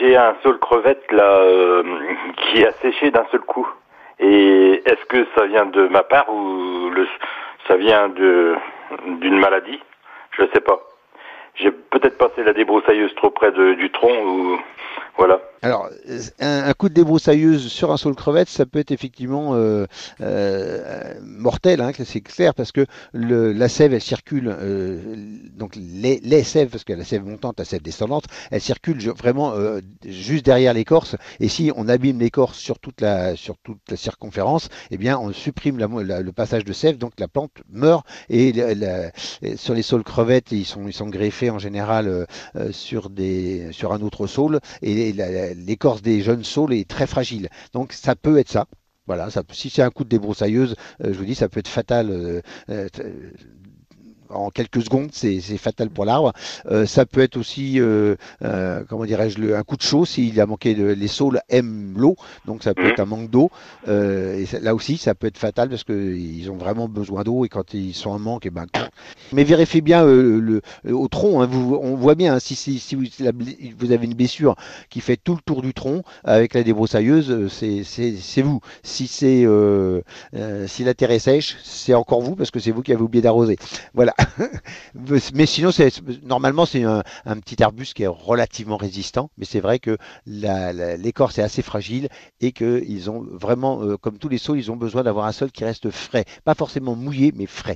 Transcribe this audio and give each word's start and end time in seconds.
J'ai 0.00 0.16
un 0.16 0.34
sol 0.42 0.58
crevette 0.58 1.12
là 1.12 1.40
euh, 1.40 1.82
qui 2.36 2.64
a 2.64 2.72
séché 2.80 3.10
d'un 3.10 3.26
seul 3.30 3.40
coup. 3.40 3.68
Et 4.18 4.82
est-ce 4.86 5.04
que 5.06 5.26
ça 5.36 5.44
vient 5.46 5.66
de 5.66 5.88
ma 5.88 6.02
part 6.02 6.32
ou 6.32 6.90
le, 6.90 7.06
ça 7.68 7.76
vient 7.76 8.08
de 8.08 8.56
d'une 9.20 9.38
maladie? 9.38 9.78
Je 10.32 10.42
ne 10.42 10.48
sais 10.54 10.60
pas. 10.60 10.80
J'ai 11.54 11.70
peut-être 11.70 12.16
passé 12.16 12.42
la 12.42 12.54
débroussailleuse 12.54 13.14
trop 13.16 13.30
près 13.30 13.52
de, 13.52 13.74
du 13.74 13.90
tronc 13.90 14.24
ou 14.24 14.58
voilà. 15.18 15.40
Alors, 15.62 15.90
un, 16.38 16.72
coup 16.72 16.88
de 16.88 16.94
débroussailleuse 16.94 17.68
sur 17.68 17.92
un 17.92 17.98
sol 17.98 18.14
crevette, 18.14 18.48
ça 18.48 18.64
peut 18.64 18.78
être 18.78 18.92
effectivement 18.92 19.54
euh, 19.54 19.84
euh, 20.22 21.14
mortel, 21.22 21.82
hein, 21.82 21.92
c'est 22.02 22.22
clair, 22.22 22.54
parce 22.54 22.72
que 22.72 22.86
le, 23.12 23.52
la 23.52 23.68
sève, 23.68 23.92
elle 23.92 24.00
circule, 24.00 24.48
euh, 24.58 25.16
donc 25.52 25.76
les, 25.76 26.18
les, 26.20 26.44
sèves, 26.44 26.70
parce 26.70 26.84
que 26.84 26.94
la 26.94 27.04
sève 27.04 27.26
montante, 27.26 27.58
la 27.58 27.66
sève 27.66 27.82
descendante, 27.82 28.24
elle 28.50 28.62
circule 28.62 28.98
vraiment 29.10 29.52
juste 30.06 30.46
derrière 30.46 30.72
l'écorce, 30.72 31.16
et 31.40 31.48
si 31.48 31.70
on 31.76 31.88
abîme 31.88 32.20
l'écorce 32.20 32.58
sur 32.58 32.78
toute 32.78 33.02
la 33.02 33.36
sur 33.36 33.58
toute 33.58 33.80
la 33.90 33.96
circonférence, 33.98 34.70
eh 34.90 34.96
bien, 34.96 35.18
on 35.18 35.30
supprime 35.32 35.76
la, 35.78 36.22
le 36.22 36.32
passage 36.32 36.64
de 36.64 36.72
sève, 36.72 36.96
donc 36.96 37.12
la 37.18 37.28
plante 37.28 37.52
meurt, 37.68 38.06
et 38.30 38.52
la, 38.52 39.10
sur 39.56 39.74
les 39.74 39.82
sols 39.82 40.04
crevettes, 40.04 40.52
ils 40.52 40.64
sont, 40.64 40.86
ils 40.86 40.94
sont 40.94 41.08
greffés 41.08 41.50
en 41.50 41.58
général 41.58 42.26
sur, 42.70 43.10
des, 43.10 43.68
sur 43.72 43.92
un 43.92 44.00
autre 44.00 44.26
sol, 44.26 44.60
et 44.80 45.12
la, 45.12 45.49
l'écorce 45.54 46.02
des 46.02 46.22
jeunes 46.22 46.44
saules 46.44 46.74
est 46.74 46.88
très 46.88 47.06
fragile. 47.06 47.48
Donc 47.72 47.92
ça 47.92 48.16
peut 48.16 48.38
être 48.38 48.50
ça. 48.50 48.66
Voilà, 49.06 49.28
si 49.50 49.70
c'est 49.70 49.82
un 49.82 49.90
coup 49.90 50.04
de 50.04 50.08
débroussailleuse, 50.08 50.76
euh, 51.02 51.12
je 51.12 51.18
vous 51.18 51.24
dis, 51.24 51.34
ça 51.34 51.48
peut 51.48 51.58
être 51.58 51.68
fatal. 51.68 52.10
Euh, 52.10 52.40
euh, 52.68 52.88
en 54.32 54.50
quelques 54.50 54.82
secondes, 54.82 55.10
c'est 55.12 55.40
fatal 55.58 55.90
pour 55.90 56.04
l'arbre. 56.04 56.32
Euh, 56.70 56.86
ça 56.86 57.06
peut 57.06 57.20
être 57.20 57.36
aussi, 57.36 57.80
euh, 57.80 58.16
euh, 58.42 58.82
comment 58.88 59.04
dirais-je, 59.04 59.54
un 59.54 59.62
coup 59.62 59.76
de 59.76 59.82
chaud 59.82 60.04
s'il 60.04 60.40
a 60.40 60.46
manqué 60.46 60.74
de. 60.74 60.84
Les 60.84 61.08
saules 61.08 61.40
aiment 61.48 61.94
l'eau, 61.96 62.16
donc 62.46 62.62
ça 62.62 62.74
peut 62.74 62.86
être 62.86 63.00
un 63.00 63.06
manque 63.06 63.30
d'eau. 63.30 63.50
et 63.86 64.44
là 64.60 64.74
aussi, 64.74 64.96
ça 64.96 65.14
peut 65.14 65.26
être 65.26 65.38
fatal 65.38 65.68
parce 65.68 65.84
qu'ils 65.84 66.50
ont 66.50 66.56
vraiment 66.56 66.88
besoin 66.88 67.22
d'eau 67.22 67.44
et 67.44 67.48
quand 67.48 67.74
ils 67.74 67.94
sont 67.94 68.10
en 68.10 68.18
manque, 68.18 68.46
et 68.46 68.50
ben. 68.50 68.66
Mais 69.32 69.44
vérifiez 69.44 69.80
bien 69.80 70.04
le, 70.04 70.60
au 70.88 71.08
tronc. 71.08 71.40
Hein, 71.40 71.46
vous, 71.46 71.78
on 71.80 71.94
voit 71.94 72.14
bien 72.14 72.34
hein, 72.34 72.40
si, 72.40 72.54
si, 72.54 72.78
si 72.78 72.94
vous, 72.94 73.04
vous, 73.78 73.92
avez 73.92 74.04
une 74.04 74.14
blessure 74.14 74.56
qui 74.88 75.00
fait 75.00 75.16
tout 75.16 75.34
le 75.34 75.40
tour 75.44 75.62
du 75.62 75.72
tronc 75.72 76.02
avec 76.24 76.54
la 76.54 76.62
débroussailleuse, 76.62 77.48
c'est 77.48 78.42
vous. 78.42 78.60
Si 78.82 79.06
c'est 79.06 79.46
si 80.66 80.84
la 80.84 80.94
terre 80.94 81.10
est 81.10 81.18
sèche, 81.18 81.56
c'est 81.62 81.94
encore 81.94 82.22
vous 82.22 82.34
parce 82.34 82.50
que 82.50 82.60
c'est 82.60 82.70
vous 82.70 82.82
qui 82.82 82.92
avez 82.92 83.02
oublié 83.02 83.22
d'arroser. 83.22 83.56
Voilà. 83.94 84.14
mais 85.34 85.46
sinon, 85.46 85.70
normalement, 86.22 86.66
c'est 86.66 86.84
un, 86.84 87.02
petit 87.40 87.62
arbuste 87.62 87.94
qui 87.94 88.02
est 88.02 88.08
relativement 88.08 88.76
résistant, 88.76 89.30
mais 89.38 89.44
c'est 89.44 89.60
vrai 89.60 89.78
que 89.78 89.96
l'écorce 90.26 91.38
est 91.38 91.42
assez 91.42 91.62
fragile 91.62 92.08
et 92.40 92.52
qu'ils 92.52 93.10
ont 93.10 93.26
vraiment, 93.30 93.82
euh, 93.82 93.96
comme 93.96 94.18
tous 94.18 94.28
les 94.28 94.38
sols, 94.38 94.58
ils 94.58 94.70
ont 94.70 94.76
besoin 94.76 95.02
d'avoir 95.02 95.26
un 95.26 95.32
sol 95.32 95.50
qui 95.50 95.64
reste 95.64 95.90
frais. 95.90 96.24
Pas 96.44 96.54
forcément 96.54 96.96
mouillé, 96.96 97.32
mais 97.34 97.46
frais. 97.46 97.68